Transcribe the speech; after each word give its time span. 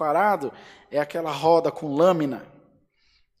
arado 0.00 0.52
é 0.90 0.98
aquela 0.98 1.30
roda 1.30 1.70
com 1.70 1.94
lâmina 1.94 2.46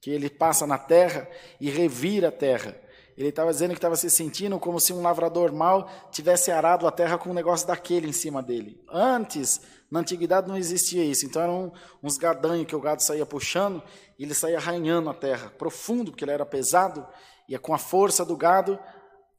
que 0.00 0.10
ele 0.10 0.28
passa 0.28 0.66
na 0.66 0.76
terra 0.76 1.28
e 1.60 1.70
revira 1.70 2.28
a 2.28 2.32
terra. 2.32 2.76
Ele 3.16 3.28
estava 3.28 3.50
dizendo 3.50 3.70
que 3.70 3.78
estava 3.78 3.96
se 3.96 4.10
sentindo 4.10 4.58
como 4.58 4.80
se 4.80 4.92
um 4.92 5.00
lavrador 5.00 5.52
mau 5.52 5.88
tivesse 6.10 6.50
arado 6.50 6.86
a 6.86 6.90
terra 6.90 7.16
com 7.16 7.30
um 7.30 7.34
negócio 7.34 7.66
daquele 7.66 8.08
em 8.08 8.12
cima 8.12 8.42
dele. 8.42 8.82
Antes, 8.90 9.60
na 9.90 10.00
antiguidade, 10.00 10.48
não 10.48 10.56
existia 10.56 11.04
isso. 11.04 11.24
Então 11.24 11.40
eram 11.40 11.72
uns 12.02 12.18
gadanhos 12.18 12.66
que 12.66 12.74
o 12.74 12.80
gado 12.80 13.02
saía 13.02 13.24
puxando 13.24 13.82
e 14.18 14.24
ele 14.24 14.34
saía 14.34 14.58
arranhando 14.58 15.08
a 15.08 15.14
terra, 15.14 15.50
profundo, 15.56 16.10
porque 16.10 16.24
ele 16.24 16.32
era 16.32 16.44
pesado, 16.44 17.06
e 17.48 17.56
com 17.58 17.72
a 17.74 17.78
força 17.78 18.24
do 18.24 18.36
gado, 18.36 18.78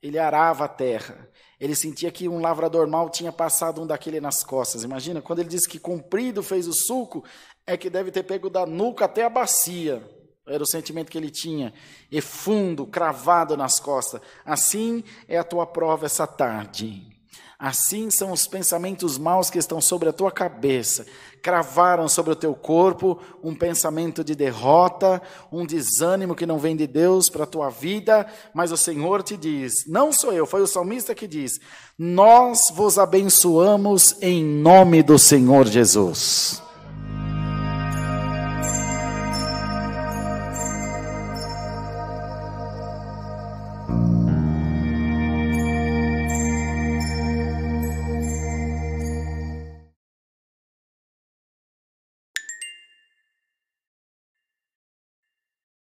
ele 0.08 0.20
arava 0.20 0.66
a 0.66 0.68
terra. 0.68 1.28
Ele 1.60 1.76
sentia 1.76 2.12
que 2.12 2.28
um 2.28 2.40
lavrador 2.40 2.88
mau 2.88 3.10
tinha 3.10 3.32
passado 3.32 3.82
um 3.82 3.88
daquele 3.88 4.20
nas 4.20 4.44
costas. 4.44 4.84
Imagina, 4.84 5.22
quando 5.22 5.40
ele 5.40 5.50
disse 5.50 5.68
que 5.68 5.80
comprido 5.80 6.44
fez 6.44 6.68
o 6.68 6.74
sulco, 6.74 7.24
é 7.66 7.76
que 7.76 7.90
deve 7.90 8.12
ter 8.12 8.24
pego 8.24 8.50
da 8.50 8.66
nuca 8.66 9.06
até 9.06 9.24
a 9.24 9.30
bacia. 9.30 10.04
Era 10.48 10.62
o 10.62 10.68
sentimento 10.68 11.10
que 11.10 11.18
ele 11.18 11.32
tinha, 11.32 11.74
e 12.12 12.22
fundo, 12.22 12.86
cravado 12.86 13.58
nas 13.58 13.80
costas. 13.80 14.22
Assim 14.46 15.04
é 15.28 15.40
a 15.40 15.44
tua 15.44 15.66
prova 15.66 16.06
essa 16.06 16.28
tarde. 16.28 17.15
Assim 17.58 18.10
são 18.12 18.32
os 18.32 18.46
pensamentos 18.46 19.18
maus 19.18 19.50
que 19.50 19.58
estão 19.58 19.80
sobre 19.80 20.10
a 20.10 20.14
tua 20.14 20.32
cabeça, 20.32 21.06
cravaram 21.42 22.08
sobre 22.08 22.34
o 22.34 22.36
teu 22.36 22.54
corpo 22.54 23.20
um 23.44 23.56
pensamento 23.56 24.24
de 24.24 24.36
derrota, 24.36 25.22
um 25.52 25.66
desânimo 25.66 26.36
que 26.36 26.46
não 26.46 26.60
vem 26.60 26.76
de 26.76 26.86
Deus 26.86 27.30
para 27.30 27.44
a 27.44 27.48
tua 27.48 27.70
vida, 27.70 28.28
mas 28.54 28.72
o 28.72 28.78
Senhor 28.78 29.24
te 29.24 29.38
diz: 29.38 29.86
não 29.88 30.12
sou 30.12 30.34
eu, 30.34 30.46
foi 30.46 30.62
o 30.62 30.68
salmista 30.68 31.16
que 31.16 31.28
diz: 31.28 31.60
Nós 31.98 32.60
vos 32.74 32.98
abençoamos 32.98 34.18
em 34.22 34.44
nome 34.44 35.02
do 35.02 35.18
Senhor 35.18 35.66
Jesus. 35.68 36.62